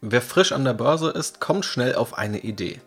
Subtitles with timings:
[0.00, 2.80] Wer frisch an der Börse ist, kommt schnell auf eine Idee.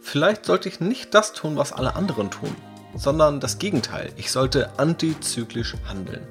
[0.00, 2.56] Vielleicht sollte ich nicht das tun, was alle anderen tun,
[2.96, 4.10] sondern das Gegenteil.
[4.16, 6.26] Ich sollte antizyklisch handeln.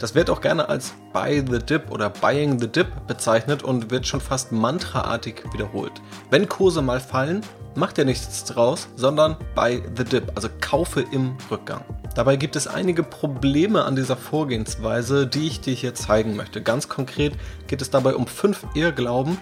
[0.00, 4.04] Das wird auch gerne als Buy the Dip oder Buying the Dip bezeichnet und wird
[4.04, 5.92] schon fast mantraartig wiederholt.
[6.28, 7.42] Wenn Kurse mal fallen,
[7.76, 11.84] macht ja nichts draus, sondern Buy the Dip, also kaufe im Rückgang.
[12.16, 16.62] Dabei gibt es einige Probleme an dieser Vorgehensweise, die ich dir hier zeigen möchte.
[16.62, 17.34] Ganz konkret
[17.68, 19.38] geht es dabei um fünf Irrglauben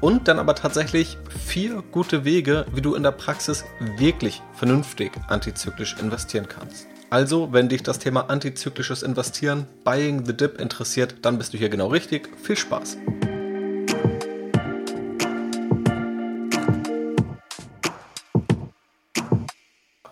[0.00, 3.64] und dann aber tatsächlich vier gute Wege, wie du in der Praxis
[3.96, 6.86] wirklich vernünftig antizyklisch investieren kannst.
[7.08, 11.68] Also, wenn dich das Thema antizyklisches Investieren, Buying the Dip interessiert, dann bist du hier
[11.68, 12.28] genau richtig.
[12.42, 12.98] Viel Spaß!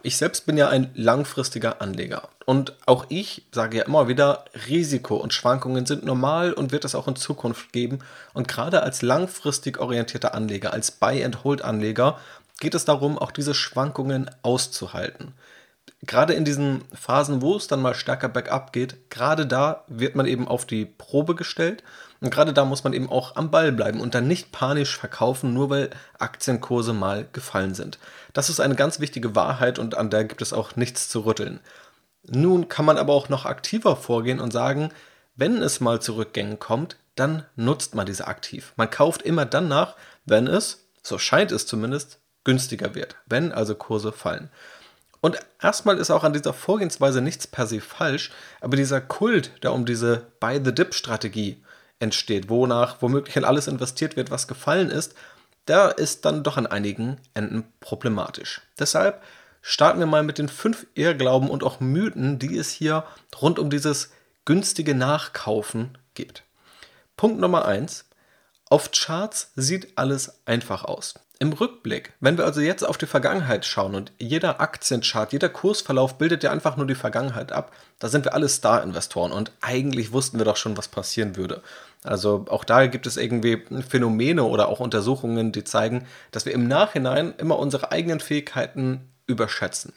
[0.06, 5.16] Ich selbst bin ja ein langfristiger Anleger und auch ich sage ja immer wieder, Risiko
[5.16, 8.00] und Schwankungen sind normal und wird es auch in Zukunft geben.
[8.34, 12.18] Und gerade als langfristig orientierter Anleger, als Buy-and-Hold-Anleger,
[12.60, 15.32] geht es darum, auch diese Schwankungen auszuhalten
[16.06, 20.26] gerade in diesen Phasen, wo es dann mal stärker bergab geht, gerade da wird man
[20.26, 21.82] eben auf die Probe gestellt
[22.20, 25.52] und gerade da muss man eben auch am Ball bleiben und dann nicht panisch verkaufen,
[25.52, 27.98] nur weil Aktienkurse mal gefallen sind.
[28.32, 31.60] Das ist eine ganz wichtige Wahrheit und an der gibt es auch nichts zu rütteln.
[32.26, 34.90] Nun kann man aber auch noch aktiver vorgehen und sagen,
[35.36, 38.72] wenn es mal zu Rückgängen kommt, dann nutzt man diese aktiv.
[38.76, 43.74] Man kauft immer dann nach, wenn es, so scheint es zumindest, günstiger wird, wenn also
[43.74, 44.50] Kurse fallen.
[45.24, 48.30] Und erstmal ist auch an dieser Vorgehensweise nichts per se falsch,
[48.60, 51.64] aber dieser Kult, der um diese Buy-the-Dip-Strategie
[51.98, 55.14] entsteht, wonach womöglich in alles investiert wird, was gefallen ist,
[55.66, 58.60] der ist dann doch an einigen Enden problematisch.
[58.78, 59.22] Deshalb
[59.62, 63.04] starten wir mal mit den fünf Irrglauben und auch Mythen, die es hier
[63.40, 64.12] rund um dieses
[64.44, 66.42] günstige Nachkaufen gibt.
[67.16, 68.04] Punkt Nummer eins:
[68.70, 71.14] Auf Charts sieht alles einfach aus.
[71.40, 76.16] Im Rückblick, wenn wir also jetzt auf die Vergangenheit schauen und jeder Aktienchart, jeder Kursverlauf
[76.16, 80.38] bildet ja einfach nur die Vergangenheit ab, da sind wir alle Star-Investoren und eigentlich wussten
[80.38, 81.62] wir doch schon, was passieren würde.
[82.04, 86.68] Also auch da gibt es irgendwie Phänomene oder auch Untersuchungen, die zeigen, dass wir im
[86.68, 89.92] Nachhinein immer unsere eigenen Fähigkeiten überschätzen.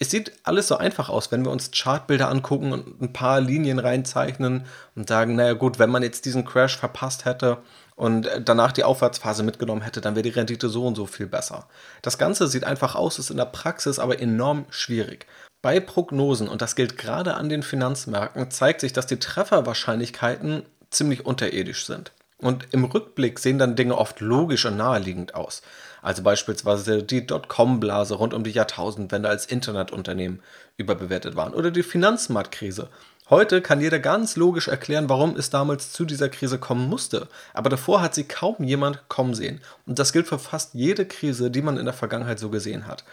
[0.00, 3.78] Es sieht alles so einfach aus, wenn wir uns Chartbilder angucken und ein paar Linien
[3.78, 4.64] reinzeichnen
[4.96, 7.58] und sagen, naja gut, wenn man jetzt diesen Crash verpasst hätte,
[8.00, 11.68] und danach die Aufwärtsphase mitgenommen hätte, dann wäre die Rendite so und so viel besser.
[12.00, 15.26] Das Ganze sieht einfach aus, ist in der Praxis aber enorm schwierig.
[15.60, 21.26] Bei Prognosen, und das gilt gerade an den Finanzmärkten, zeigt sich, dass die Trefferwahrscheinlichkeiten ziemlich
[21.26, 22.12] unterirdisch sind.
[22.38, 25.60] Und im Rückblick sehen dann Dinge oft logisch und naheliegend aus.
[26.02, 30.40] Also beispielsweise die Dotcom-Blase rund um die Jahrtausendwende als Internetunternehmen
[30.76, 32.88] überbewertet waren oder die Finanzmarktkrise.
[33.28, 37.28] Heute kann jeder ganz logisch erklären, warum es damals zu dieser Krise kommen musste.
[37.54, 39.60] Aber davor hat sie kaum jemand kommen sehen.
[39.86, 43.04] Und das gilt für fast jede Krise, die man in der Vergangenheit so gesehen hat.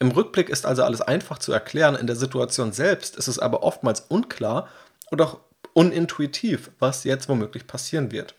[0.00, 3.62] Im Rückblick ist also alles einfach zu erklären, in der Situation selbst ist es aber
[3.62, 4.68] oftmals unklar
[5.10, 5.38] und auch
[5.74, 8.34] unintuitiv, was jetzt womöglich passieren wird.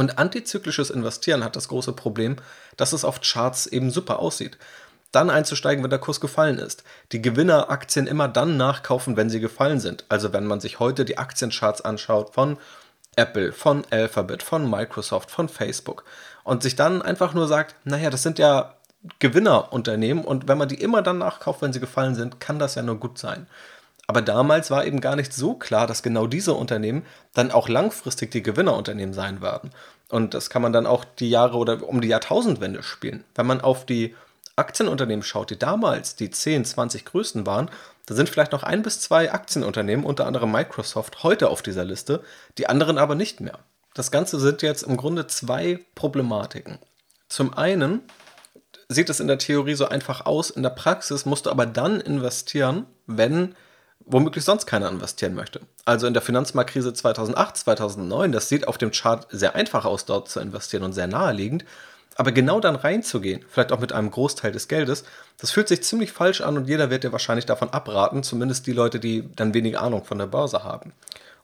[0.00, 2.36] Und antizyklisches Investieren hat das große Problem,
[2.78, 4.56] dass es auf Charts eben super aussieht
[5.12, 6.84] dann einzusteigen, wenn der Kurs gefallen ist.
[7.12, 10.04] Die Gewinneraktien immer dann nachkaufen, wenn sie gefallen sind.
[10.08, 12.56] Also wenn man sich heute die Aktiencharts anschaut von
[13.16, 16.04] Apple, von Alphabet, von Microsoft, von Facebook
[16.44, 18.76] und sich dann einfach nur sagt, naja, das sind ja
[19.18, 22.82] Gewinnerunternehmen und wenn man die immer dann nachkauft, wenn sie gefallen sind, kann das ja
[22.82, 23.48] nur gut sein.
[24.10, 28.32] Aber damals war eben gar nicht so klar, dass genau diese Unternehmen dann auch langfristig
[28.32, 29.70] die Gewinnerunternehmen sein werden.
[30.08, 33.22] Und das kann man dann auch die Jahre oder um die Jahrtausendwende spielen.
[33.36, 34.16] Wenn man auf die
[34.56, 37.70] Aktienunternehmen schaut, die damals die 10, 20 größten waren,
[38.06, 42.24] da sind vielleicht noch ein bis zwei Aktienunternehmen, unter anderem Microsoft, heute auf dieser Liste,
[42.58, 43.60] die anderen aber nicht mehr.
[43.94, 46.80] Das Ganze sind jetzt im Grunde zwei Problematiken.
[47.28, 48.00] Zum einen
[48.88, 52.00] sieht es in der Theorie so einfach aus, in der Praxis musst du aber dann
[52.00, 53.54] investieren, wenn
[54.12, 55.60] womöglich sonst keiner investieren möchte.
[55.84, 60.28] Also in der Finanzmarktkrise 2008, 2009, das sieht auf dem Chart sehr einfach aus, dort
[60.28, 61.64] zu investieren und sehr naheliegend.
[62.16, 65.04] Aber genau dann reinzugehen, vielleicht auch mit einem Großteil des Geldes,
[65.38, 68.72] das fühlt sich ziemlich falsch an und jeder wird dir wahrscheinlich davon abraten, zumindest die
[68.72, 70.92] Leute, die dann wenig Ahnung von der Börse haben.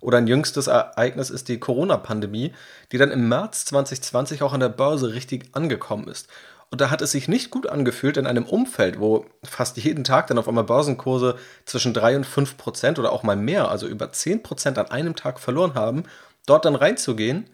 [0.01, 2.53] Oder ein jüngstes Ereignis ist die Corona-Pandemie,
[2.93, 6.29] die dann im März 2020 auch an der Börse richtig angekommen ist.
[6.71, 10.27] Und da hat es sich nicht gut angefühlt, in einem Umfeld, wo fast jeden Tag
[10.27, 14.13] dann auf einmal Börsenkurse zwischen 3 und 5 Prozent oder auch mal mehr, also über
[14.13, 16.05] 10 Prozent an einem Tag verloren haben,
[16.45, 17.49] dort dann reinzugehen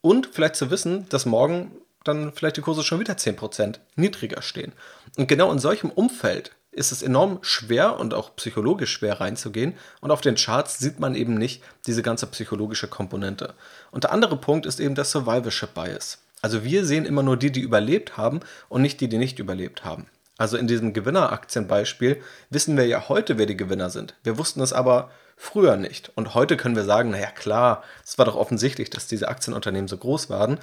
[0.00, 1.72] und vielleicht zu wissen, dass morgen
[2.04, 4.72] dann vielleicht die Kurse schon wieder 10% niedriger stehen.
[5.16, 9.74] Und genau in solchem Umfeld ist es enorm schwer und auch psychologisch schwer reinzugehen.
[10.00, 13.54] Und auf den Charts sieht man eben nicht diese ganze psychologische Komponente.
[13.90, 16.23] Und der andere Punkt ist eben der Survivorship Bias.
[16.44, 19.82] Also wir sehen immer nur die, die überlebt haben und nicht die, die nicht überlebt
[19.82, 20.08] haben.
[20.36, 22.20] Also in diesem Gewinneraktienbeispiel
[22.50, 24.14] wissen wir ja heute, wer die Gewinner sind.
[24.24, 26.12] Wir wussten es aber früher nicht.
[26.16, 29.96] Und heute können wir sagen, naja klar, es war doch offensichtlich, dass diese Aktienunternehmen so
[29.96, 30.58] groß waren.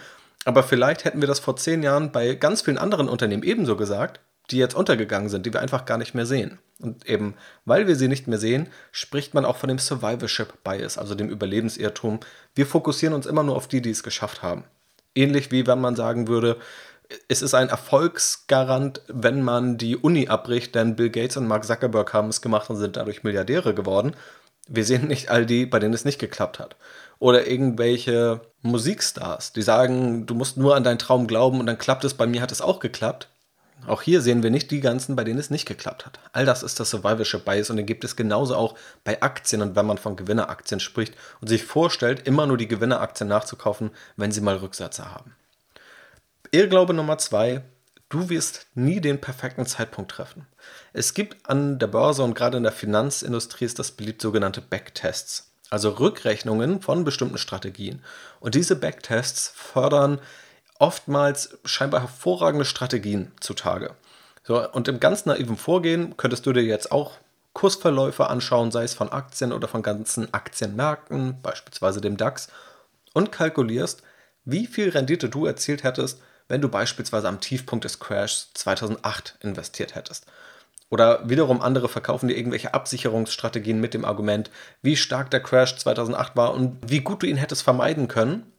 [0.45, 4.19] Aber vielleicht hätten wir das vor zehn Jahren bei ganz vielen anderen Unternehmen ebenso gesagt,
[4.51, 6.59] die jetzt untergegangen sind, die wir einfach gar nicht mehr sehen.
[6.79, 7.33] Und eben,
[7.65, 11.29] weil wir sie nicht mehr sehen, spricht man auch von dem Survivorship Bias, also dem
[11.29, 12.19] Überlebensirrtum.
[12.53, 14.63] Wir fokussieren uns immer nur auf die, die es geschafft haben.
[15.15, 16.57] Ähnlich wie wenn man sagen würde,
[17.27, 22.13] es ist ein Erfolgsgarant, wenn man die Uni abbricht, denn Bill Gates und Mark Zuckerberg
[22.13, 24.15] haben es gemacht und sind dadurch Milliardäre geworden.
[24.67, 26.75] Wir sehen nicht all die, bei denen es nicht geklappt hat.
[27.19, 32.03] Oder irgendwelche Musikstars, die sagen, du musst nur an deinen Traum glauben und dann klappt
[32.03, 33.27] es, bei mir hat es auch geklappt.
[33.87, 36.19] Auch hier sehen wir nicht die ganzen, bei denen es nicht geklappt hat.
[36.33, 39.75] All das ist das Survivorship Bias und den gibt es genauso auch bei Aktien und
[39.75, 44.41] wenn man von Gewinneraktien spricht und sich vorstellt, immer nur die Gewinneraktien nachzukaufen, wenn sie
[44.41, 45.35] mal Rücksätze haben.
[46.51, 47.63] Irrglaube Nummer zwei,
[48.09, 50.45] du wirst nie den perfekten Zeitpunkt treffen.
[50.93, 55.53] Es gibt an der Börse und gerade in der Finanzindustrie ist das beliebt sogenannte Backtests,
[55.69, 58.03] also Rückrechnungen von bestimmten Strategien.
[58.39, 60.19] Und diese Backtests fördern
[60.81, 63.93] oftmals scheinbar hervorragende Strategien zutage.
[64.43, 67.19] So, und im ganz naiven Vorgehen könntest du dir jetzt auch
[67.53, 72.47] Kursverläufe anschauen, sei es von Aktien oder von ganzen Aktienmärkten, beispielsweise dem DAX,
[73.13, 74.01] und kalkulierst,
[74.43, 79.93] wie viel Rendite du erzielt hättest, wenn du beispielsweise am Tiefpunkt des Crashs 2008 investiert
[79.93, 80.25] hättest.
[80.89, 84.49] Oder wiederum andere verkaufen dir irgendwelche Absicherungsstrategien mit dem Argument,
[84.81, 88.51] wie stark der Crash 2008 war und wie gut du ihn hättest vermeiden können,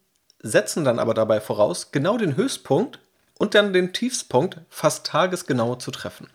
[0.43, 2.99] setzen dann aber dabei voraus, genau den Höchstpunkt
[3.39, 6.29] und dann den Tiefspunkt fast tagesgenau zu treffen.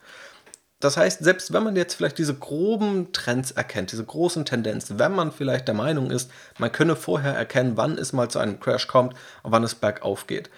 [0.80, 5.12] Das heißt, selbst wenn man jetzt vielleicht diese groben Trends erkennt, diese großen Tendenzen, wenn
[5.12, 8.88] man vielleicht der Meinung ist, man könne vorher erkennen, wann es mal zu einem Crash
[8.88, 10.50] kommt und wann es bergauf geht,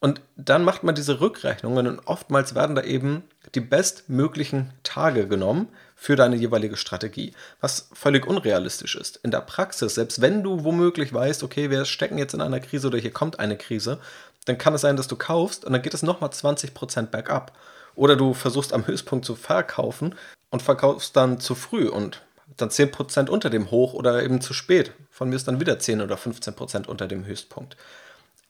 [0.00, 3.24] und dann macht man diese Rückrechnungen und oftmals werden da eben
[3.54, 5.68] die bestmöglichen Tage genommen
[6.00, 9.16] für deine jeweilige Strategie, was völlig unrealistisch ist.
[9.24, 12.86] In der Praxis, selbst wenn du womöglich weißt, okay, wir stecken jetzt in einer Krise
[12.86, 13.98] oder hier kommt eine Krise,
[14.44, 17.52] dann kann es sein, dass du kaufst und dann geht es nochmal 20% bergab.
[17.96, 20.14] Oder du versuchst am Höchstpunkt zu verkaufen
[20.50, 22.22] und verkaufst dann zu früh und
[22.56, 24.92] dann 10% unter dem Hoch oder eben zu spät.
[25.10, 27.76] Von mir ist dann wieder 10 oder 15% unter dem Höchstpunkt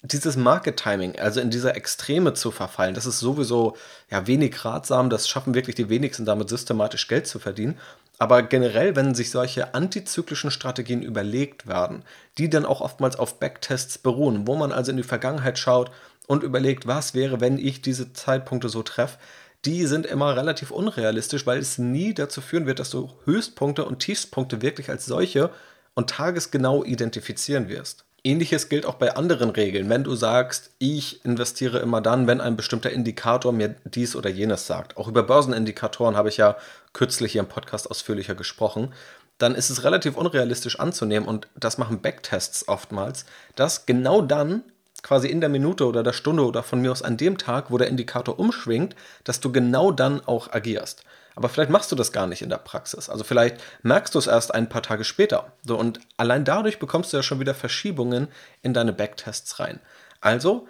[0.02, 3.76] dieses Market Timing, also in dieser Extreme zu verfallen, das ist sowieso
[4.10, 5.10] ja wenig ratsam.
[5.10, 7.78] Das schaffen wirklich die wenigsten, damit systematisch Geld zu verdienen.
[8.18, 12.04] Aber generell, wenn sich solche antizyklischen Strategien überlegt werden,
[12.36, 15.90] die dann auch oftmals auf Backtests beruhen, wo man also in die Vergangenheit schaut
[16.26, 19.18] und überlegt, was wäre, wenn ich diese Zeitpunkte so treffe,
[19.64, 23.98] die sind immer relativ unrealistisch, weil es nie dazu führen wird, dass du Höchstpunkte und
[23.98, 25.50] Tiefspunkte wirklich als solche
[25.94, 28.07] und tagesgenau identifizieren wirst.
[28.24, 29.88] Ähnliches gilt auch bei anderen Regeln.
[29.88, 34.66] Wenn du sagst, ich investiere immer dann, wenn ein bestimmter Indikator mir dies oder jenes
[34.66, 34.96] sagt.
[34.96, 36.56] Auch über Börsenindikatoren habe ich ja
[36.92, 38.92] kürzlich hier im Podcast ausführlicher gesprochen.
[39.38, 43.24] Dann ist es relativ unrealistisch anzunehmen und das machen Backtests oftmals,
[43.54, 44.64] dass genau dann
[45.02, 47.78] quasi in der Minute oder der Stunde oder von mir aus an dem Tag, wo
[47.78, 51.04] der Indikator umschwingt, dass du genau dann auch agierst.
[51.38, 53.08] Aber vielleicht machst du das gar nicht in der Praxis.
[53.08, 55.52] Also vielleicht merkst du es erst ein paar Tage später.
[55.64, 58.26] So, und allein dadurch bekommst du ja schon wieder Verschiebungen
[58.62, 59.78] in deine Backtests rein.
[60.20, 60.66] Also,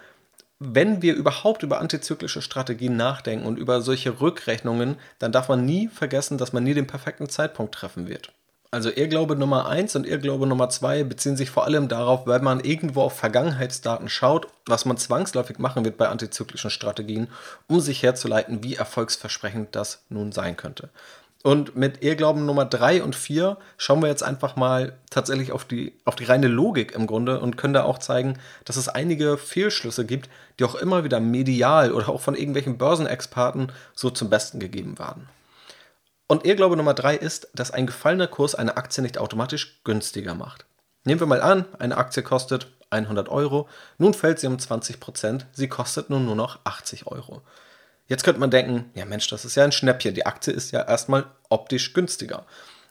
[0.58, 5.88] wenn wir überhaupt über antizyklische Strategien nachdenken und über solche Rückrechnungen, dann darf man nie
[5.88, 8.34] vergessen, dass man nie den perfekten Zeitpunkt treffen wird.
[8.70, 12.60] Also Irrglaube Nummer 1 und Irrglaube Nummer 2 beziehen sich vor allem darauf, weil man
[12.60, 17.28] irgendwo auf Vergangenheitsdaten schaut, was man zwangsläufig machen wird bei antizyklischen Strategien,
[17.66, 20.90] um sich herzuleiten, wie erfolgsversprechend das nun sein könnte.
[21.42, 25.94] Und mit Irrglauben Nummer 3 und 4 schauen wir jetzt einfach mal tatsächlich auf die,
[26.04, 30.04] auf die reine Logik im Grunde und können da auch zeigen, dass es einige Fehlschlüsse
[30.04, 34.98] gibt, die auch immer wieder medial oder auch von irgendwelchen Börsenexperten so zum Besten gegeben
[34.98, 35.26] werden.
[36.28, 40.66] Und Irrglaube Nummer drei ist, dass ein gefallener Kurs eine Aktie nicht automatisch günstiger macht.
[41.04, 43.66] Nehmen wir mal an, eine Aktie kostet 100 Euro,
[43.97, 47.42] nun fällt sie um 20 Prozent, sie kostet nun nur noch 80 Euro.
[48.08, 50.82] Jetzt könnte man denken, ja Mensch, das ist ja ein Schnäppchen, die Aktie ist ja
[50.82, 52.44] erstmal optisch günstiger.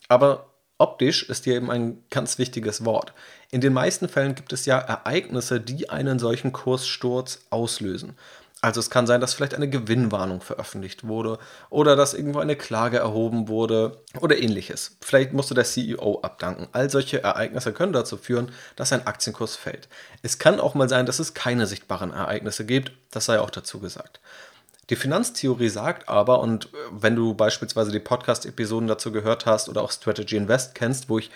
[0.07, 3.13] Aber optisch ist hier eben ein ganz wichtiges Wort.
[3.51, 8.15] In den meisten Fällen gibt es ja Ereignisse, die einen solchen Kurssturz auslösen.
[8.61, 11.37] Also es kann sein, dass vielleicht eine Gewinnwarnung veröffentlicht wurde
[11.69, 14.97] oder dass irgendwo eine Klage erhoben wurde oder ähnliches.
[15.01, 16.67] Vielleicht musste der CEO abdanken.
[16.71, 19.89] All solche Ereignisse können dazu führen, dass ein Aktienkurs fällt.
[20.23, 22.93] Es kann auch mal sein, dass es keine sichtbaren Ereignisse gibt.
[23.11, 24.21] Das sei auch dazu gesagt.
[24.89, 29.91] Die Finanztheorie sagt aber, und wenn du beispielsweise die Podcast-Episoden dazu gehört hast oder auch
[29.91, 31.29] Strategy Invest kennst, wo ich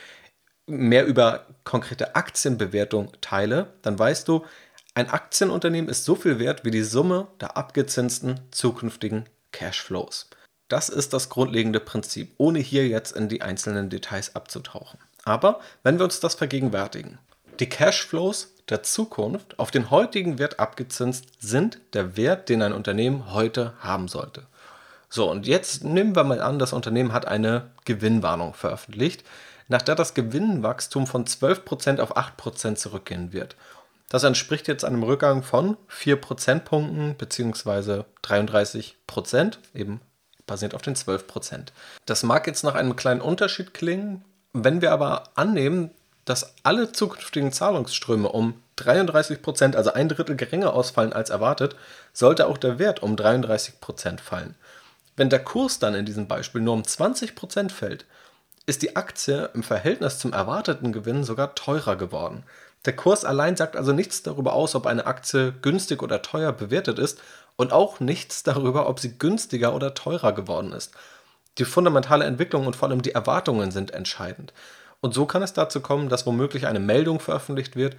[0.67, 4.45] mehr über konkrete Aktienbewertung teile, dann weißt du,
[4.93, 10.29] Ein Aktienunternehmen ist so viel wert wie die Summe der abgezinsten zukünftigen Cashflows.
[10.67, 14.99] Das ist das grundlegende Prinzip, ohne hier jetzt in die einzelnen Details abzutauchen.
[15.23, 17.19] Aber wenn wir uns das vergegenwärtigen,
[17.61, 23.31] die Cashflows der Zukunft auf den heutigen Wert abgezinst sind der Wert, den ein Unternehmen
[23.33, 24.45] heute haben sollte.
[25.07, 29.23] So, und jetzt nehmen wir mal an, das Unternehmen hat eine Gewinnwarnung veröffentlicht,
[29.69, 33.55] nach der das Gewinnwachstum von 12% auf 8% zurückgehen wird.
[34.11, 38.03] Das entspricht jetzt einem Rückgang von 4 Prozentpunkten bzw.
[38.23, 40.01] 33 Prozent, eben
[40.45, 41.71] basierend auf den 12 Prozent.
[42.05, 45.91] Das mag jetzt nach einem kleinen Unterschied klingen, wenn wir aber annehmen,
[46.25, 51.77] dass alle zukünftigen Zahlungsströme um 33 Prozent, also ein Drittel geringer ausfallen als erwartet,
[52.11, 54.55] sollte auch der Wert um 33 Prozent fallen.
[55.15, 58.03] Wenn der Kurs dann in diesem Beispiel nur um 20 Prozent fällt,
[58.65, 62.43] ist die Aktie im Verhältnis zum erwarteten Gewinn sogar teurer geworden.
[62.85, 66.97] Der Kurs allein sagt also nichts darüber aus, ob eine Aktie günstig oder teuer bewertet
[66.97, 67.21] ist
[67.55, 70.93] und auch nichts darüber, ob sie günstiger oder teurer geworden ist.
[71.57, 74.53] Die fundamentale Entwicklung und vor allem die Erwartungen sind entscheidend.
[74.99, 77.97] Und so kann es dazu kommen, dass womöglich eine Meldung veröffentlicht wird,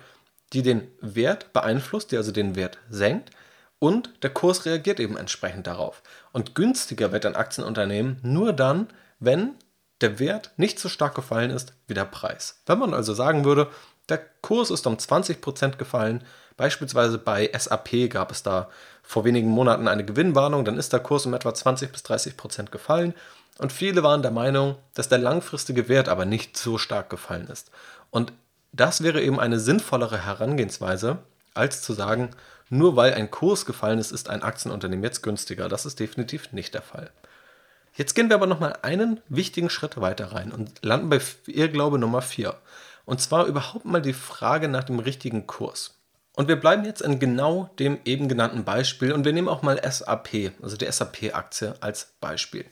[0.52, 3.30] die den Wert beeinflusst, die also den Wert senkt,
[3.78, 6.02] und der Kurs reagiert eben entsprechend darauf.
[6.30, 8.86] Und günstiger wird ein Aktienunternehmen nur dann,
[9.18, 9.56] wenn
[10.00, 12.62] der Wert nicht so stark gefallen ist wie der Preis.
[12.66, 13.68] Wenn man also sagen würde,
[14.08, 16.24] der Kurs ist um 20% gefallen.
[16.56, 18.68] Beispielsweise bei SAP gab es da
[19.02, 23.14] vor wenigen Monaten eine Gewinnwarnung, dann ist der Kurs um etwa 20 bis 30% gefallen.
[23.58, 27.70] Und viele waren der Meinung, dass der langfristige Wert aber nicht so stark gefallen ist.
[28.10, 28.32] Und
[28.72, 31.18] das wäre eben eine sinnvollere Herangehensweise,
[31.54, 32.30] als zu sagen,
[32.70, 35.68] nur weil ein Kurs gefallen ist, ist ein Aktienunternehmen jetzt günstiger.
[35.68, 37.10] Das ist definitiv nicht der Fall.
[37.94, 42.22] Jetzt gehen wir aber nochmal einen wichtigen Schritt weiter rein und landen bei Irrglaube Nummer
[42.22, 42.54] 4.
[43.04, 45.98] Und zwar überhaupt mal die Frage nach dem richtigen Kurs.
[46.34, 49.80] Und wir bleiben jetzt in genau dem eben genannten Beispiel und wir nehmen auch mal
[49.82, 52.64] SAP, also die SAP-Aktie als Beispiel.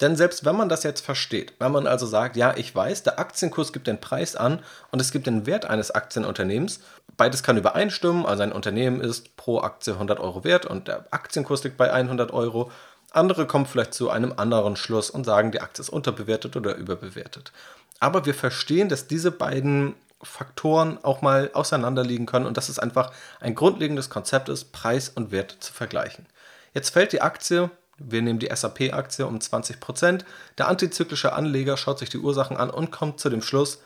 [0.00, 3.18] Denn selbst wenn man das jetzt versteht, wenn man also sagt, ja, ich weiß, der
[3.18, 4.60] Aktienkurs gibt den Preis an
[4.92, 6.78] und es gibt den Wert eines Aktienunternehmens,
[7.16, 11.64] beides kann übereinstimmen, also ein Unternehmen ist pro Aktie 100 Euro wert und der Aktienkurs
[11.64, 12.70] liegt bei 100 Euro.
[13.10, 17.52] Andere kommen vielleicht zu einem anderen Schluss und sagen, die Aktie ist unterbewertet oder überbewertet.
[18.00, 23.12] Aber wir verstehen, dass diese beiden Faktoren auch mal auseinanderliegen können und dass es einfach
[23.40, 26.26] ein grundlegendes Konzept ist, Preis und Wert zu vergleichen.
[26.74, 30.24] Jetzt fällt die Aktie, wir nehmen die SAP-Aktie um 20%,
[30.58, 33.80] der antizyklische Anleger schaut sich die Ursachen an und kommt zu dem Schluss,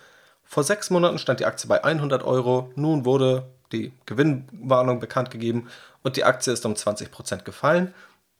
[0.44, 5.68] vor sechs Monaten stand die Aktie bei 100 Euro, nun wurde die Gewinnwarnung bekannt gegeben
[6.02, 7.94] und die Aktie ist um 20% gefallen.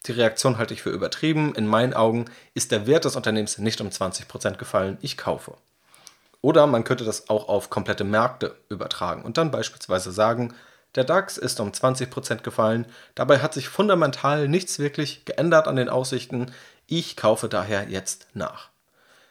[0.06, 1.54] Die Reaktion halte ich für übertrieben.
[1.54, 4.98] In meinen Augen ist der Wert des Unternehmens nicht um 20% gefallen.
[5.00, 5.54] Ich kaufe.
[6.40, 10.54] Oder man könnte das auch auf komplette Märkte übertragen und dann beispielsweise sagen,
[10.96, 15.88] der DAX ist um 20% gefallen, dabei hat sich fundamental nichts wirklich geändert an den
[15.88, 16.52] Aussichten,
[16.86, 18.68] ich kaufe daher jetzt nach.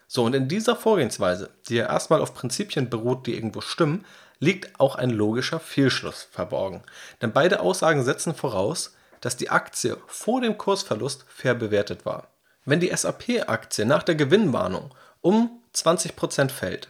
[0.07, 4.05] So, und in dieser Vorgehensweise, die ja erstmal auf Prinzipien beruht, die irgendwo stimmen,
[4.39, 6.81] liegt auch ein logischer Fehlschluss verborgen.
[7.21, 12.27] Denn beide Aussagen setzen voraus, dass die Aktie vor dem Kursverlust fair bewertet war.
[12.65, 16.89] Wenn die SAP-Aktie nach der Gewinnwarnung um 20% fällt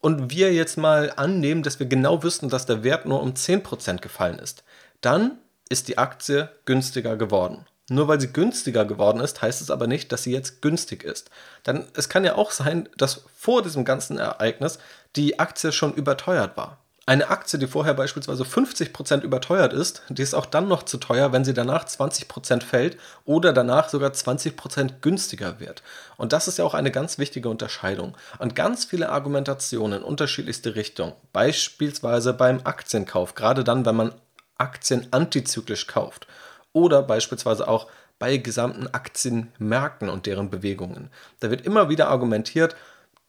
[0.00, 4.00] und wir jetzt mal annehmen, dass wir genau wüssten, dass der Wert nur um 10%
[4.00, 4.64] gefallen ist,
[5.00, 5.38] dann
[5.68, 7.66] ist die Aktie günstiger geworden.
[7.88, 11.30] Nur weil sie günstiger geworden ist, heißt es aber nicht, dass sie jetzt günstig ist.
[11.66, 14.78] Denn es kann ja auch sein, dass vor diesem ganzen Ereignis
[15.16, 16.81] die Aktie schon überteuert war.
[17.04, 21.32] Eine Aktie, die vorher beispielsweise 50% überteuert ist, die ist auch dann noch zu teuer,
[21.32, 25.82] wenn sie danach 20% fällt oder danach sogar 20% günstiger wird.
[26.16, 28.16] Und das ist ja auch eine ganz wichtige Unterscheidung.
[28.38, 34.14] Und ganz viele Argumentationen in unterschiedlichste Richtungen, beispielsweise beim Aktienkauf, gerade dann, wenn man
[34.56, 36.28] Aktien antizyklisch kauft
[36.72, 37.88] oder beispielsweise auch
[38.20, 41.10] bei gesamten Aktienmärkten und deren Bewegungen.
[41.40, 42.76] Da wird immer wieder argumentiert,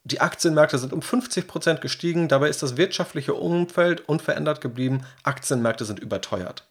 [0.06, 6.00] die Aktienmärkte sind um 50% gestiegen, dabei ist das wirtschaftliche Umfeld unverändert geblieben, Aktienmärkte sind
[6.00, 6.66] überteuert.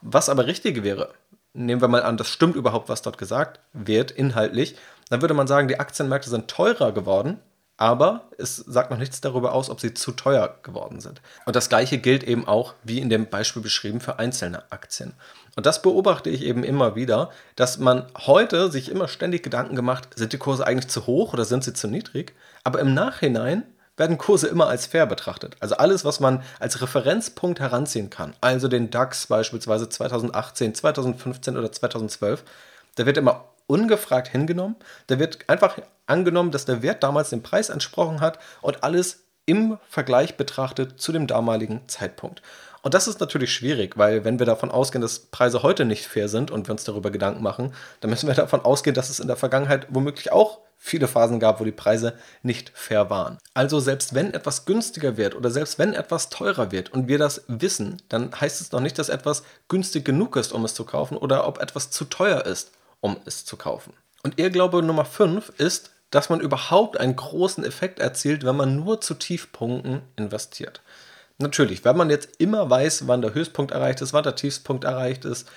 [0.00, 1.14] Was aber richtig wäre,
[1.52, 4.76] nehmen wir mal an, das stimmt überhaupt, was dort gesagt wird, inhaltlich,
[5.10, 7.38] dann würde man sagen, die Aktienmärkte sind teurer geworden,
[7.76, 11.20] aber es sagt noch nichts darüber aus, ob sie zu teuer geworden sind.
[11.46, 15.14] Und das gleiche gilt eben auch, wie in dem Beispiel beschrieben, für einzelne Aktien.
[15.56, 20.08] Und das beobachte ich eben immer wieder, dass man heute sich immer ständig Gedanken gemacht,
[20.16, 22.34] sind die Kurse eigentlich zu hoch oder sind sie zu niedrig?
[22.64, 23.64] Aber im Nachhinein
[23.96, 25.56] werden Kurse immer als fair betrachtet.
[25.60, 31.70] Also alles, was man als Referenzpunkt heranziehen kann, also den DAX beispielsweise 2018, 2015 oder
[31.70, 32.42] 2012,
[32.96, 34.76] der wird immer ungefragt hingenommen.
[35.08, 39.78] Da wird einfach angenommen, dass der Wert damals den Preis entsprochen hat und alles im
[39.88, 42.42] Vergleich betrachtet zu dem damaligen Zeitpunkt.
[42.82, 46.28] Und das ist natürlich schwierig, weil wenn wir davon ausgehen, dass Preise heute nicht fair
[46.28, 49.28] sind und wir uns darüber Gedanken machen, dann müssen wir davon ausgehen, dass es in
[49.28, 53.38] der Vergangenheit womöglich auch viele Phasen gab, wo die Preise nicht fair waren.
[53.54, 57.44] Also selbst wenn etwas günstiger wird oder selbst wenn etwas teurer wird und wir das
[57.46, 61.16] wissen, dann heißt es noch nicht, dass etwas günstig genug ist, um es zu kaufen
[61.16, 63.92] oder ob etwas zu teuer ist, um es zu kaufen.
[64.24, 69.00] Und Irrglaube Nummer 5 ist, dass man überhaupt einen großen Effekt erzielt, wenn man nur
[69.00, 70.82] zu Tiefpunkten investiert.
[71.42, 75.24] Natürlich, wenn man jetzt immer weiß, wann der Höchstpunkt erreicht ist, wann der Tiefstpunkt erreicht
[75.24, 75.48] ist,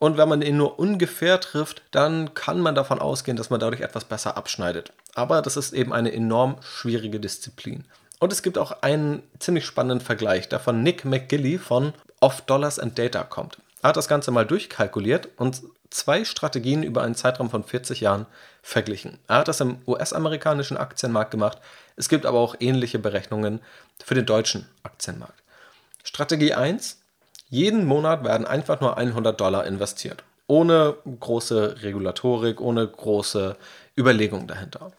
[0.00, 3.80] und wenn man ihn nur ungefähr trifft, dann kann man davon ausgehen, dass man dadurch
[3.80, 4.92] etwas besser abschneidet.
[5.14, 7.84] Aber das ist eben eine enorm schwierige Disziplin.
[8.20, 12.78] Und es gibt auch einen ziemlich spannenden Vergleich, der von Nick McGilly von Off Dollars
[12.78, 13.58] and Data kommt.
[13.82, 18.26] Er hat das Ganze mal durchkalkuliert und zwei Strategien über einen Zeitraum von 40 Jahren
[18.62, 19.18] verglichen.
[19.28, 21.58] Er hat das im US-amerikanischen Aktienmarkt gemacht.
[21.96, 23.60] Es gibt aber auch ähnliche Berechnungen
[24.04, 25.42] für den deutschen Aktienmarkt.
[26.04, 26.98] Strategie 1.
[27.50, 30.22] Jeden Monat werden einfach nur 100 Dollar investiert.
[30.46, 33.56] Ohne große Regulatorik, ohne große
[33.96, 34.92] Überlegung dahinter.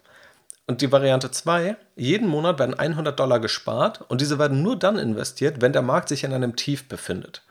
[0.69, 4.99] Und die Variante 2, jeden Monat werden 100 Dollar gespart und diese werden nur dann
[4.99, 7.41] investiert, wenn der Markt sich in einem Tief befindet.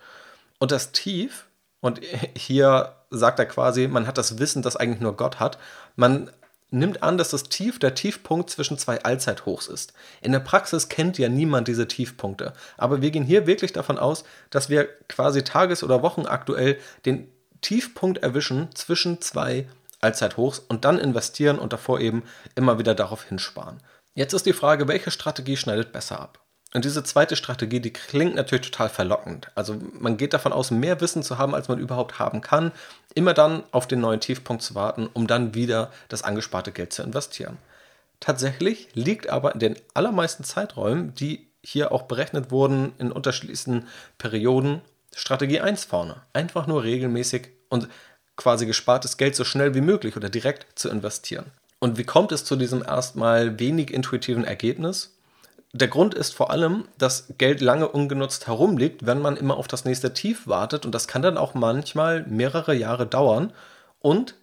[0.61, 1.47] Und das Tief,
[1.81, 2.01] und
[2.37, 5.59] hier sagt er quasi, man hat das Wissen, das eigentlich nur Gott hat,
[5.97, 6.31] man
[6.71, 9.95] nimmt an, dass das Tief der Tiefpunkt zwischen zwei Allzeithochs ist.
[10.21, 12.53] In der Praxis kennt ja niemand diese Tiefpunkte.
[12.77, 17.33] Aber wir gehen hier wirklich davon aus, dass wir quasi tages- oder wochenaktuell den
[17.63, 19.67] Tiefpunkt erwischen zwischen zwei
[20.01, 22.23] Allzeithochs und dann investieren und davor eben
[22.55, 23.79] immer wieder darauf hinsparen.
[24.15, 26.41] Jetzt ist die Frage, welche Strategie schneidet besser ab?
[26.75, 29.51] Und diese zweite Strategie, die klingt natürlich total verlockend.
[29.55, 32.73] Also man geht davon aus, mehr Wissen zu haben, als man überhaupt haben kann,
[33.15, 37.03] immer dann auf den neuen Tiefpunkt zu warten, um dann wieder das angesparte Geld zu
[37.03, 37.57] investieren.
[38.21, 43.87] Tatsächlich liegt aber in den allermeisten Zeiträumen, die hier auch berechnet wurden in unterschiedlichsten
[44.19, 44.83] Perioden,
[45.15, 46.23] Strategie 1 vorne.
[46.33, 47.89] Einfach nur regelmäßig und
[48.37, 51.47] quasi gespartes Geld so schnell wie möglich oder direkt zu investieren.
[51.81, 55.18] Und wie kommt es zu diesem erstmal wenig intuitiven Ergebnis?
[55.79, 59.85] Der Grund ist vor allem, dass Geld lange ungenutzt herumliegt, wenn man immer auf das
[59.85, 63.53] nächste Tief wartet und das kann dann auch manchmal mehrere Jahre dauern
[64.01, 64.35] und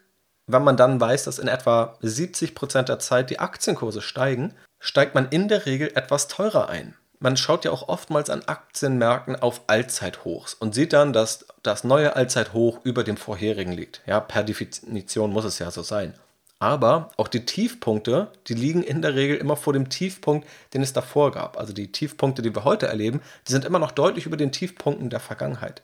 [0.48, 5.14] wenn man dann weiß, dass in etwa 70 Prozent der Zeit die Aktienkurse steigen, steigt
[5.14, 6.96] man in der Regel etwas teurer ein.
[7.20, 12.16] Man schaut ja auch oftmals an Aktienmärkten auf Allzeithochs und sieht dann, dass das neue
[12.16, 14.02] Allzeithoch über dem vorherigen liegt.
[14.06, 16.14] Ja, per Definition muss es ja so sein.
[16.60, 20.94] Aber auch die Tiefpunkte, die liegen in der Regel immer vor dem Tiefpunkt, den es
[20.94, 21.58] davor gab.
[21.58, 25.10] Also die Tiefpunkte, die wir heute erleben, die sind immer noch deutlich über den Tiefpunkten
[25.10, 25.82] der Vergangenheit.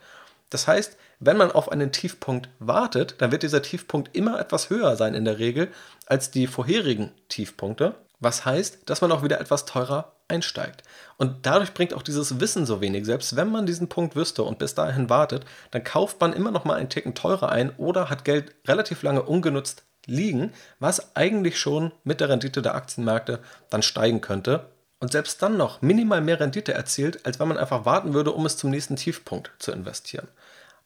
[0.49, 4.95] Das heißt, wenn man auf einen Tiefpunkt wartet, dann wird dieser Tiefpunkt immer etwas höher
[4.95, 5.71] sein in der Regel
[6.05, 7.95] als die vorherigen Tiefpunkte.
[8.19, 10.83] Was heißt, dass man auch wieder etwas teurer einsteigt.
[11.17, 13.05] Und dadurch bringt auch dieses Wissen so wenig.
[13.05, 16.63] Selbst wenn man diesen Punkt wüsste und bis dahin wartet, dann kauft man immer noch
[16.63, 21.91] mal einen Ticken teurer ein oder hat Geld relativ lange ungenutzt liegen, was eigentlich schon
[22.03, 24.67] mit der Rendite der Aktienmärkte dann steigen könnte
[24.99, 28.45] und selbst dann noch minimal mehr Rendite erzielt, als wenn man einfach warten würde, um
[28.45, 30.27] es zum nächsten Tiefpunkt zu investieren.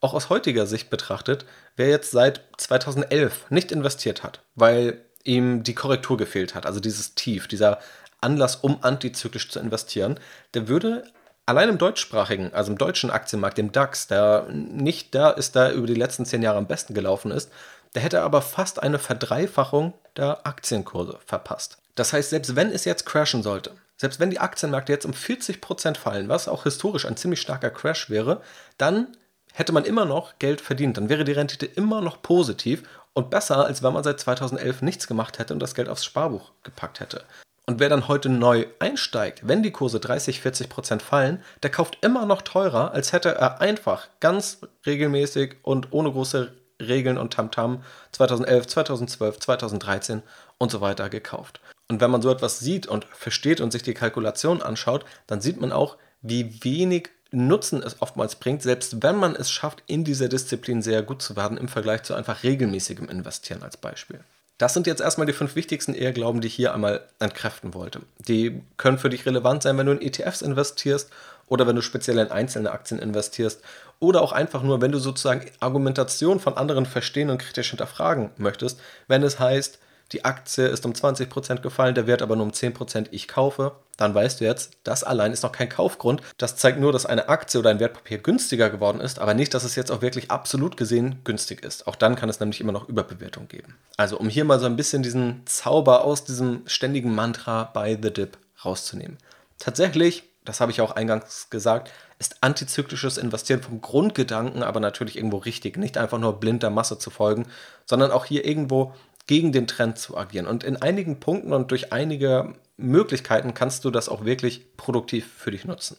[0.01, 5.75] Auch aus heutiger Sicht betrachtet, wer jetzt seit 2011 nicht investiert hat, weil ihm die
[5.75, 7.79] Korrektur gefehlt hat, also dieses Tief, dieser
[8.21, 10.19] Anlass, um antizyklisch zu investieren,
[10.53, 11.03] der würde
[11.45, 15.87] allein im deutschsprachigen, also im deutschen Aktienmarkt, dem DAX, der nicht da ist, der über
[15.87, 17.51] die letzten zehn Jahre am besten gelaufen ist,
[17.95, 21.77] der hätte aber fast eine Verdreifachung der Aktienkurse verpasst.
[21.95, 25.97] Das heißt, selbst wenn es jetzt crashen sollte, selbst wenn die Aktienmärkte jetzt um 40%
[25.97, 28.41] fallen, was auch historisch ein ziemlich starker Crash wäre,
[28.77, 29.15] dann
[29.53, 30.97] hätte man immer noch Geld verdient.
[30.97, 35.07] Dann wäre die Rendite immer noch positiv und besser, als wenn man seit 2011 nichts
[35.07, 37.23] gemacht hätte und das Geld aufs Sparbuch gepackt hätte.
[37.65, 41.97] Und wer dann heute neu einsteigt, wenn die Kurse 30, 40 Prozent fallen, der kauft
[42.01, 47.83] immer noch teurer, als hätte er einfach ganz regelmäßig und ohne große Regeln und Tamtam
[48.11, 50.23] 2011, 2012, 2013
[50.57, 51.61] und so weiter gekauft.
[51.87, 55.59] Und wenn man so etwas sieht und versteht und sich die Kalkulation anschaut, dann sieht
[55.61, 60.29] man auch, wie wenig Nutzen es oftmals bringt, selbst wenn man es schafft, in dieser
[60.29, 64.21] Disziplin sehr gut zu werden im Vergleich zu einfach regelmäßigem Investieren als Beispiel.
[64.57, 68.01] Das sind jetzt erstmal die fünf wichtigsten Ehrglauben, die ich hier einmal entkräften wollte.
[68.19, 71.09] Die können für dich relevant sein, wenn du in ETFs investierst
[71.47, 73.61] oder wenn du speziell in einzelne Aktien investierst
[73.99, 78.79] oder auch einfach nur, wenn du sozusagen Argumentation von anderen verstehen und kritisch hinterfragen möchtest,
[79.07, 79.79] wenn es heißt,
[80.11, 84.13] die Aktie ist um 20% gefallen, der Wert aber nur um 10%, ich kaufe, dann
[84.13, 86.21] weißt du jetzt, das allein ist noch kein Kaufgrund.
[86.37, 89.63] Das zeigt nur, dass eine Aktie oder ein Wertpapier günstiger geworden ist, aber nicht, dass
[89.63, 91.87] es jetzt auch wirklich absolut gesehen günstig ist.
[91.87, 93.77] Auch dann kann es nämlich immer noch Überbewertung geben.
[93.97, 98.13] Also um hier mal so ein bisschen diesen Zauber aus diesem ständigen Mantra bei The
[98.13, 99.17] Dip rauszunehmen.
[99.57, 105.37] Tatsächlich, das habe ich auch eingangs gesagt, ist antizyklisches Investieren vom Grundgedanken aber natürlich irgendwo
[105.37, 105.77] richtig.
[105.77, 107.47] Nicht einfach nur blind der Masse zu folgen,
[107.85, 108.93] sondern auch hier irgendwo
[109.27, 110.47] gegen den Trend zu agieren.
[110.47, 115.51] Und in einigen Punkten und durch einige Möglichkeiten kannst du das auch wirklich produktiv für
[115.51, 115.97] dich nutzen.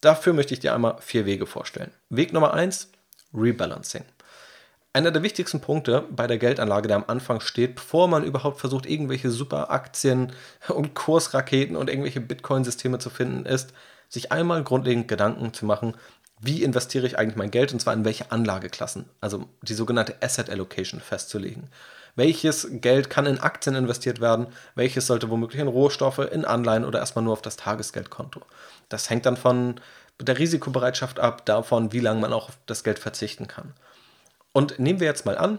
[0.00, 1.92] Dafür möchte ich dir einmal vier Wege vorstellen.
[2.08, 2.90] Weg Nummer eins:
[3.34, 4.04] Rebalancing.
[4.92, 8.86] Einer der wichtigsten Punkte bei der Geldanlage, der am Anfang steht, bevor man überhaupt versucht,
[8.86, 10.32] irgendwelche super Aktien
[10.68, 13.74] und Kursraketen und irgendwelche Bitcoin-Systeme zu finden, ist,
[14.08, 15.94] sich einmal grundlegend Gedanken zu machen,
[16.40, 20.50] wie investiere ich eigentlich mein Geld und zwar in welche Anlageklassen, also die sogenannte Asset
[20.50, 21.68] Allocation festzulegen.
[22.14, 26.98] Welches Geld kann in Aktien investiert werden, welches sollte womöglich in Rohstoffe, in Anleihen oder
[26.98, 28.42] erstmal nur auf das Tagesgeldkonto.
[28.88, 29.80] Das hängt dann von
[30.20, 33.72] der Risikobereitschaft ab, davon, wie lange man auch auf das Geld verzichten kann.
[34.52, 35.58] Und nehmen wir jetzt mal an,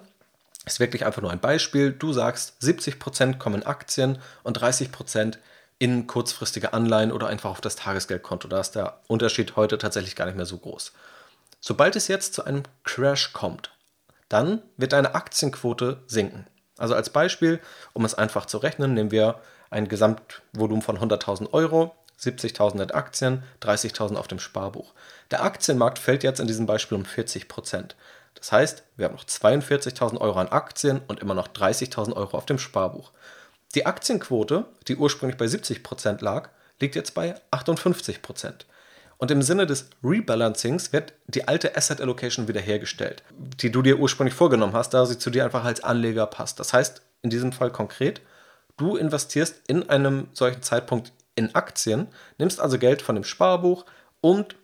[0.66, 5.38] ist wirklich einfach nur ein Beispiel, du sagst, 70% kommen in Aktien und 30%
[5.80, 8.48] in kurzfristige Anleihen oder einfach auf das Tagesgeldkonto.
[8.48, 10.92] Da ist der Unterschied heute tatsächlich gar nicht mehr so groß.
[11.62, 13.72] Sobald es jetzt zu einem Crash kommt,
[14.28, 16.46] dann wird deine Aktienquote sinken.
[16.78, 17.60] Also als Beispiel,
[17.94, 19.40] um es einfach zu rechnen, nehmen wir
[19.70, 24.94] ein Gesamtvolumen von 100.000 Euro, 70.000 in Aktien, 30.000 auf dem Sparbuch.
[25.32, 27.96] Der Aktienmarkt fällt jetzt in diesem Beispiel um 40 Prozent.
[28.36, 32.46] Das heißt, wir haben noch 42.000 Euro an Aktien und immer noch 30.000 Euro auf
[32.46, 33.12] dem Sparbuch.
[33.76, 38.66] Die Aktienquote, die ursprünglich bei 70% lag, liegt jetzt bei 58%.
[39.18, 43.22] Und im Sinne des Rebalancings wird die alte Asset Allocation wiederhergestellt,
[43.62, 46.60] die du dir ursprünglich vorgenommen hast, da sie zu dir einfach als Anleger passt.
[46.60, 48.22] Das heißt, in diesem Fall konkret,
[48.78, 53.86] du investierst in einem solchen Zeitpunkt in Aktien, nimmst also Geld von dem Sparbuch
[54.22, 54.56] und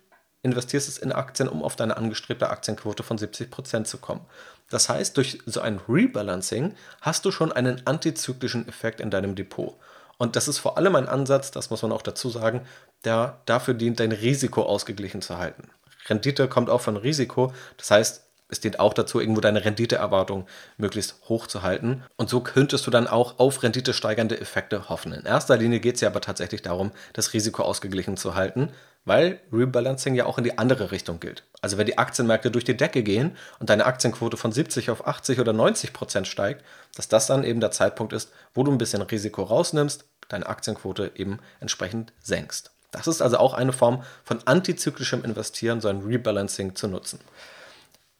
[0.42, 4.24] investierst es in Aktien, um auf deine angestrebte Aktienquote von 70% zu kommen.
[4.70, 9.76] Das heißt, durch so ein Rebalancing hast du schon einen antizyklischen Effekt in deinem Depot.
[10.18, 12.62] Und das ist vor allem ein Ansatz, das muss man auch dazu sagen,
[13.04, 15.68] der dafür dient, dein Risiko ausgeglichen zu halten.
[16.08, 21.16] Rendite kommt auch von Risiko, das heißt, es dient auch dazu, irgendwo deine Renditeerwartung möglichst
[21.28, 22.04] hoch zu halten.
[22.16, 25.12] Und so könntest du dann auch auf Rendite steigernde Effekte hoffen.
[25.12, 28.70] In erster Linie geht es ja aber tatsächlich darum, das Risiko ausgeglichen zu halten
[29.06, 31.44] weil Rebalancing ja auch in die andere Richtung gilt.
[31.66, 35.40] Also wenn die Aktienmärkte durch die Decke gehen und deine Aktienquote von 70 auf 80
[35.40, 39.02] oder 90 Prozent steigt, dass das dann eben der Zeitpunkt ist, wo du ein bisschen
[39.02, 42.70] Risiko rausnimmst, deine Aktienquote eben entsprechend senkst.
[42.92, 47.18] Das ist also auch eine Form von antizyklischem Investieren, so ein Rebalancing zu nutzen.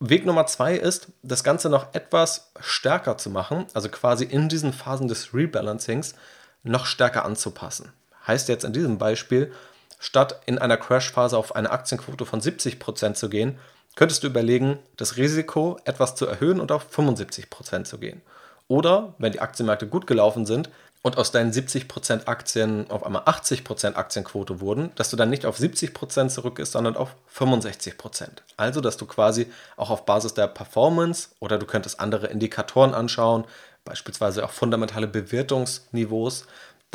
[0.00, 4.72] Weg Nummer zwei ist, das Ganze noch etwas stärker zu machen, also quasi in diesen
[4.72, 6.16] Phasen des Rebalancings
[6.64, 7.92] noch stärker anzupassen.
[8.26, 9.52] Heißt jetzt in diesem Beispiel,
[9.98, 13.58] Statt in einer Crashphase auf eine Aktienquote von 70% zu gehen,
[13.96, 18.22] könntest du überlegen, das Risiko etwas zu erhöhen und auf 75% zu gehen.
[18.68, 20.70] Oder, wenn die Aktienmärkte gut gelaufen sind
[21.02, 25.58] und aus deinen 70% Aktien auf einmal 80% Aktienquote wurden, dass du dann nicht auf
[25.58, 28.28] 70% zurückgehst, sondern auf 65%.
[28.56, 33.44] Also, dass du quasi auch auf Basis der Performance oder du könntest andere Indikatoren anschauen,
[33.84, 36.46] beispielsweise auch fundamentale Bewertungsniveaus,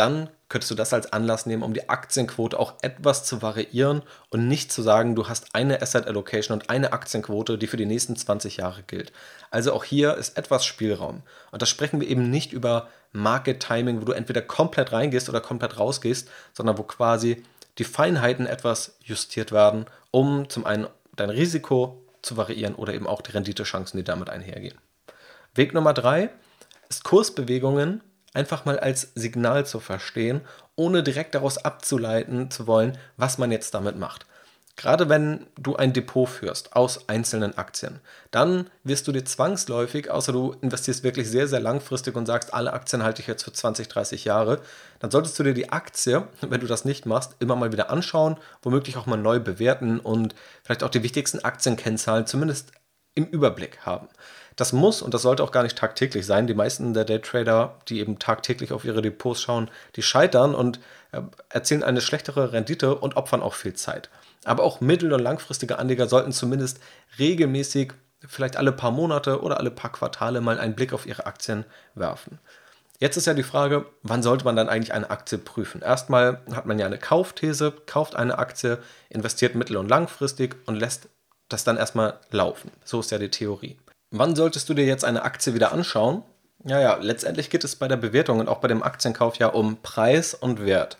[0.01, 4.47] dann könntest du das als Anlass nehmen, um die Aktienquote auch etwas zu variieren und
[4.47, 8.15] nicht zu sagen, du hast eine Asset Allocation und eine Aktienquote, die für die nächsten
[8.15, 9.13] 20 Jahre gilt.
[9.51, 11.21] Also auch hier ist etwas Spielraum.
[11.51, 15.39] Und da sprechen wir eben nicht über Market Timing, wo du entweder komplett reingehst oder
[15.39, 17.43] komplett rausgehst, sondern wo quasi
[17.77, 23.21] die Feinheiten etwas justiert werden, um zum einen dein Risiko zu variieren oder eben auch
[23.21, 24.79] die Renditechancen, die damit einhergehen.
[25.53, 26.31] Weg Nummer drei
[26.89, 28.01] ist Kursbewegungen
[28.33, 30.41] einfach mal als Signal zu verstehen,
[30.75, 34.25] ohne direkt daraus abzuleiten zu wollen, was man jetzt damit macht.
[34.77, 37.99] Gerade wenn du ein Depot führst aus einzelnen Aktien,
[38.31, 42.73] dann wirst du dir zwangsläufig, außer du investierst wirklich sehr, sehr langfristig und sagst, alle
[42.73, 44.61] Aktien halte ich jetzt für 20, 30 Jahre,
[44.99, 48.37] dann solltest du dir die Aktie, wenn du das nicht machst, immer mal wieder anschauen,
[48.61, 52.71] womöglich auch mal neu bewerten und vielleicht auch die wichtigsten Aktienkennzahlen zumindest
[53.13, 54.07] im Überblick haben.
[54.55, 56.47] Das muss und das sollte auch gar nicht tagtäglich sein.
[56.47, 60.79] Die meisten der Daytrader, die eben tagtäglich auf ihre Depots schauen, die scheitern und
[61.11, 64.09] äh, erzielen eine schlechtere Rendite und opfern auch viel Zeit.
[64.43, 66.79] Aber auch mittel- und langfristige Anleger sollten zumindest
[67.19, 67.93] regelmäßig,
[68.27, 72.39] vielleicht alle paar Monate oder alle paar Quartale mal einen Blick auf ihre Aktien werfen.
[72.99, 75.81] Jetzt ist ja die Frage, wann sollte man dann eigentlich eine Aktie prüfen?
[75.81, 78.77] Erstmal hat man ja eine Kaufthese, kauft eine Aktie,
[79.09, 81.09] investiert mittel- und langfristig und lässt
[81.49, 82.69] das dann erstmal laufen.
[82.83, 83.77] So ist ja die Theorie.
[84.11, 86.23] Wann solltest du dir jetzt eine Aktie wieder anschauen?
[86.65, 89.77] Ja, ja, letztendlich geht es bei der Bewertung und auch bei dem Aktienkauf ja um
[89.81, 90.97] Preis und Wert.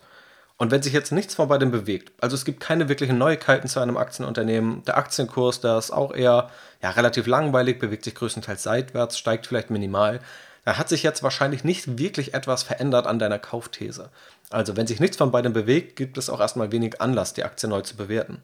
[0.55, 3.81] Und wenn sich jetzt nichts von beidem bewegt, also es gibt keine wirklichen Neuigkeiten zu
[3.81, 6.49] einem Aktienunternehmen, der Aktienkurs, der ist auch eher
[6.81, 10.21] ja, relativ langweilig, bewegt sich größtenteils seitwärts, steigt vielleicht minimal,
[10.63, 14.09] da hat sich jetzt wahrscheinlich nicht wirklich etwas verändert an deiner Kaufthese.
[14.51, 17.67] Also wenn sich nichts von beidem bewegt, gibt es auch erstmal wenig Anlass, die Aktie
[17.67, 18.41] neu zu bewerten.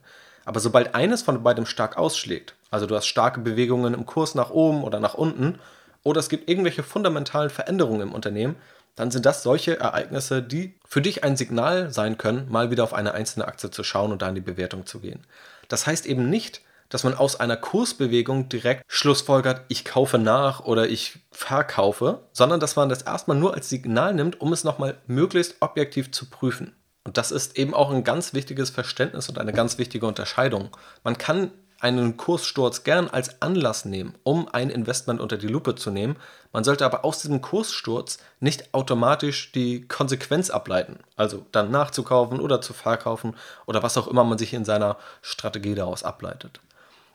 [0.48, 4.48] Aber sobald eines von beidem stark ausschlägt, also du hast starke Bewegungen im Kurs nach
[4.48, 5.58] oben oder nach unten,
[6.04, 8.56] oder es gibt irgendwelche fundamentalen Veränderungen im Unternehmen,
[8.96, 12.94] dann sind das solche Ereignisse, die für dich ein Signal sein können, mal wieder auf
[12.94, 15.26] eine einzelne Aktie zu schauen und da in die Bewertung zu gehen.
[15.68, 20.88] Das heißt eben nicht, dass man aus einer Kursbewegung direkt schlussfolgert, ich kaufe nach oder
[20.88, 25.56] ich verkaufe, sondern dass man das erstmal nur als Signal nimmt, um es nochmal möglichst
[25.60, 26.74] objektiv zu prüfen.
[27.08, 30.76] Und das ist eben auch ein ganz wichtiges Verständnis und eine ganz wichtige Unterscheidung.
[31.04, 35.90] Man kann einen Kurssturz gern als Anlass nehmen, um ein Investment unter die Lupe zu
[35.90, 36.16] nehmen.
[36.52, 42.60] Man sollte aber aus diesem Kurssturz nicht automatisch die Konsequenz ableiten, also dann nachzukaufen oder
[42.60, 46.60] zu verkaufen oder was auch immer man sich in seiner Strategie daraus ableitet.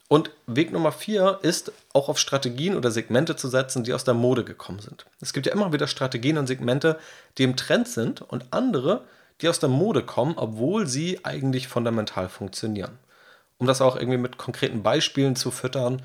[0.07, 4.15] Und Weg Nummer vier ist, auch auf Strategien oder Segmente zu setzen, die aus der
[4.15, 5.05] Mode gekommen sind.
[5.21, 6.97] Es gibt ja immer wieder Strategien und Segmente,
[7.37, 9.03] die im Trend sind und andere,
[9.41, 12.99] die aus der Mode kommen, obwohl sie eigentlich fundamental funktionieren
[13.63, 16.01] um das auch irgendwie mit konkreten Beispielen zu füttern,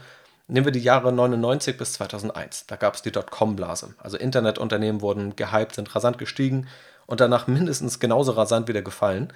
[0.47, 2.67] nehmen wir die Jahre 99 bis 2001.
[2.67, 3.95] Da gab es die Dotcom-Blase.
[3.99, 6.69] Also Internetunternehmen wurden gehypt, sind rasant gestiegen
[7.07, 9.33] und danach mindestens genauso rasant wieder gefallen.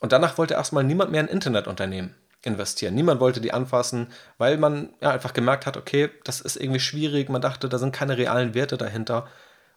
[0.00, 2.94] Und danach wollte erstmal niemand mehr in Internetunternehmen investieren.
[2.96, 7.28] Niemand wollte die anfassen, weil man ja einfach gemerkt hat, okay, das ist irgendwie schwierig.
[7.28, 9.28] Man dachte, da sind keine realen Werte dahinter.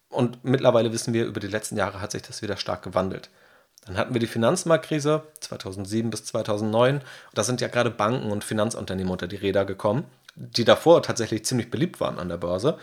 [0.10, 3.30] Und mittlerweile wissen wir, über die letzten Jahre hat sich das wieder stark gewandelt.
[3.86, 7.02] Dann hatten wir die Finanzmarktkrise 2007 bis 2009.
[7.34, 11.70] Da sind ja gerade Banken und Finanzunternehmen unter die Räder gekommen, die davor tatsächlich ziemlich
[11.70, 12.78] beliebt waren an der Börse.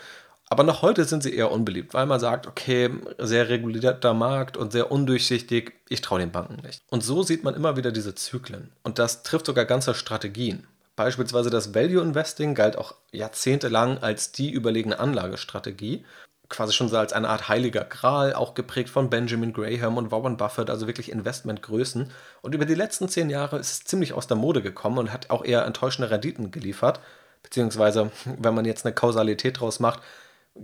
[0.51, 4.73] Aber noch heute sind sie eher unbeliebt, weil man sagt, okay, sehr regulierter Markt und
[4.73, 6.83] sehr undurchsichtig, ich traue den Banken nicht.
[6.89, 8.69] Und so sieht man immer wieder diese Zyklen.
[8.83, 10.67] Und das trifft sogar ganze Strategien.
[10.97, 16.03] Beispielsweise das Value Investing galt auch jahrzehntelang als die überlegene Anlagestrategie
[16.51, 20.37] quasi schon so als eine Art heiliger Gral, auch geprägt von Benjamin Graham und Warren
[20.37, 22.11] Buffett, also wirklich Investmentgrößen.
[22.41, 25.31] Und über die letzten zehn Jahre ist es ziemlich aus der Mode gekommen und hat
[25.31, 26.99] auch eher enttäuschende Renditen geliefert.
[27.41, 30.01] Beziehungsweise, wenn man jetzt eine Kausalität draus macht,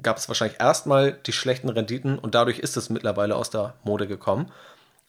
[0.03, 4.07] gab es wahrscheinlich erstmal die schlechten Renditen und dadurch ist es mittlerweile aus der Mode
[4.07, 4.51] gekommen.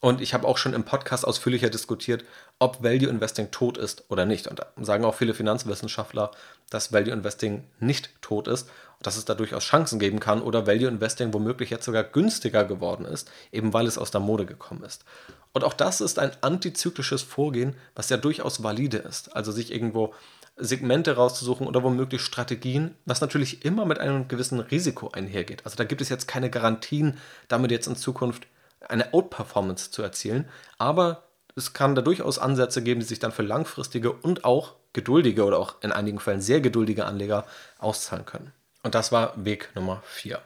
[0.00, 2.24] Und ich habe auch schon im Podcast ausführlicher diskutiert,
[2.60, 4.46] ob Value Investing tot ist oder nicht.
[4.46, 6.30] Und sagen auch viele Finanzwissenschaftler,
[6.70, 8.70] dass Value Investing nicht tot ist
[9.02, 13.04] dass es da durchaus Chancen geben kann oder Value Investing womöglich jetzt sogar günstiger geworden
[13.04, 15.04] ist, eben weil es aus der Mode gekommen ist.
[15.52, 19.34] Und auch das ist ein antizyklisches Vorgehen, was ja durchaus valide ist.
[19.34, 20.14] Also sich irgendwo
[20.56, 25.64] Segmente rauszusuchen oder womöglich Strategien, was natürlich immer mit einem gewissen Risiko einhergeht.
[25.64, 28.46] Also da gibt es jetzt keine Garantien, damit jetzt in Zukunft
[28.88, 33.42] eine Outperformance zu erzielen, aber es kann da durchaus Ansätze geben, die sich dann für
[33.42, 37.44] langfristige und auch geduldige oder auch in einigen Fällen sehr geduldige Anleger
[37.78, 38.52] auszahlen können.
[38.82, 40.40] Und das war Weg Nummer 4.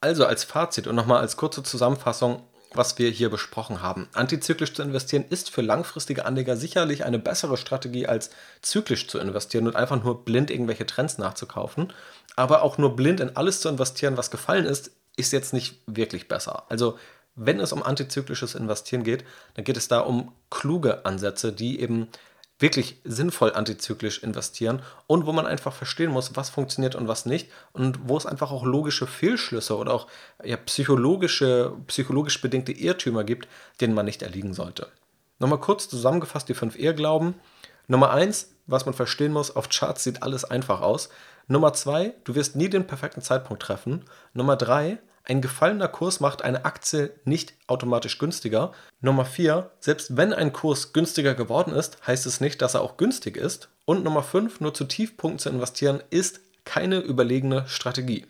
[0.00, 4.08] Also als Fazit und nochmal als kurze Zusammenfassung, was wir hier besprochen haben.
[4.14, 8.30] Antizyklisch zu investieren ist für langfristige Anleger sicherlich eine bessere Strategie als
[8.62, 11.92] zyklisch zu investieren und einfach nur blind irgendwelche Trends nachzukaufen.
[12.36, 16.28] Aber auch nur blind in alles zu investieren, was gefallen ist, ist jetzt nicht wirklich
[16.28, 16.64] besser.
[16.68, 16.96] Also
[17.34, 22.08] wenn es um antizyklisches Investieren geht, dann geht es da um kluge Ansätze, die eben
[22.60, 27.50] wirklich sinnvoll antizyklisch investieren und wo man einfach verstehen muss, was funktioniert und was nicht
[27.72, 30.06] und wo es einfach auch logische Fehlschlüsse oder auch
[30.44, 33.48] ja, psychologische, psychologisch bedingte Irrtümer gibt,
[33.80, 34.88] denen man nicht erliegen sollte.
[35.38, 37.34] Nochmal kurz zusammengefasst die fünf Irrglauben.
[37.88, 41.08] Nummer eins, was man verstehen muss, auf Charts sieht alles einfach aus.
[41.48, 44.04] Nummer zwei, du wirst nie den perfekten Zeitpunkt treffen.
[44.34, 44.98] Nummer drei,
[45.30, 48.72] ein gefallener Kurs macht eine Aktie nicht automatisch günstiger.
[49.00, 52.96] Nummer 4, selbst wenn ein Kurs günstiger geworden ist, heißt es nicht, dass er auch
[52.96, 53.68] günstig ist.
[53.84, 58.26] Und Nummer 5, nur zu Tiefpunkten zu investieren, ist keine überlegene Strategie.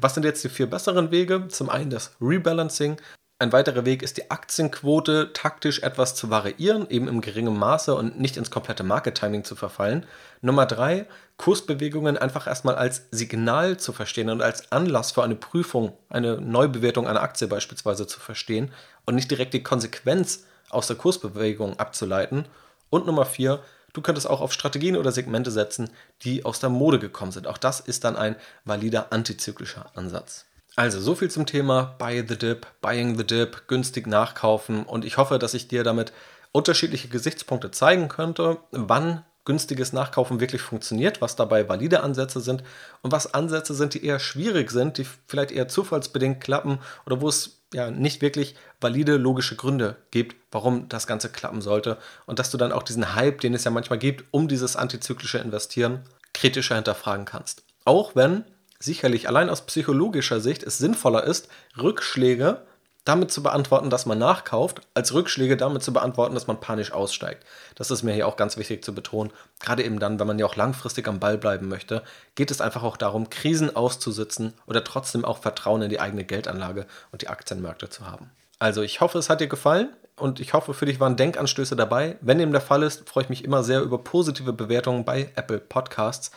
[0.00, 1.48] Was sind jetzt die vier besseren Wege?
[1.48, 2.98] Zum einen das Rebalancing,
[3.40, 8.20] ein weiterer Weg ist die Aktienquote taktisch etwas zu variieren, eben im geringen Maße und
[8.20, 10.04] nicht ins komplette Market Timing zu verfallen.
[10.42, 11.06] Nummer drei,
[11.38, 17.08] Kursbewegungen einfach erstmal als Signal zu verstehen und als Anlass für eine Prüfung, eine Neubewertung
[17.08, 18.72] einer Aktie beispielsweise zu verstehen
[19.06, 22.44] und nicht direkt die Konsequenz aus der Kursbewegung abzuleiten.
[22.90, 23.62] Und Nummer vier,
[23.94, 25.88] du könntest auch auf Strategien oder Segmente setzen,
[26.24, 27.46] die aus der Mode gekommen sind.
[27.46, 30.44] Auch das ist dann ein valider antizyklischer Ansatz.
[30.76, 34.84] Also, so viel zum Thema Buy the Dip, Buying the Dip, günstig nachkaufen.
[34.84, 36.12] Und ich hoffe, dass ich dir damit
[36.52, 42.62] unterschiedliche Gesichtspunkte zeigen könnte, wann günstiges Nachkaufen wirklich funktioniert, was dabei valide Ansätze sind
[43.02, 47.28] und was Ansätze sind, die eher schwierig sind, die vielleicht eher zufallsbedingt klappen oder wo
[47.28, 52.50] es ja nicht wirklich valide logische Gründe gibt, warum das Ganze klappen sollte und dass
[52.50, 56.02] du dann auch diesen Hype, den es ja manchmal gibt, um dieses antizyklische Investieren
[56.34, 57.64] kritischer hinterfragen kannst.
[57.84, 58.44] Auch wenn
[58.80, 61.48] sicherlich allein aus psychologischer Sicht es sinnvoller ist,
[61.80, 62.62] Rückschläge
[63.04, 67.44] damit zu beantworten, dass man nachkauft, als Rückschläge damit zu beantworten, dass man panisch aussteigt.
[67.74, 69.32] Das ist mir hier auch ganz wichtig zu betonen.
[69.58, 72.02] Gerade eben dann, wenn man ja auch langfristig am Ball bleiben möchte,
[72.34, 76.86] geht es einfach auch darum, Krisen auszusitzen oder trotzdem auch Vertrauen in die eigene Geldanlage
[77.10, 78.30] und die Aktienmärkte zu haben.
[78.58, 82.16] Also ich hoffe, es hat dir gefallen und ich hoffe, für dich waren Denkanstöße dabei.
[82.20, 85.58] Wenn dem der Fall ist, freue ich mich immer sehr über positive Bewertungen bei Apple
[85.58, 86.30] Podcasts.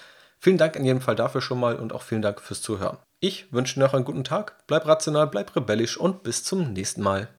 [0.44, 2.98] Vielen Dank in jedem Fall dafür schon mal und auch vielen Dank fürs Zuhören.
[3.22, 7.02] Ich wünsche dir noch einen guten Tag, bleib rational, bleib rebellisch und bis zum nächsten
[7.02, 7.30] Mal.